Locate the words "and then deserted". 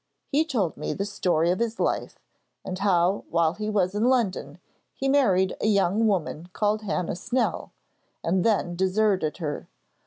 8.23-9.37